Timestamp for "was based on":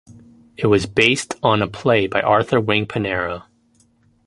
0.65-1.61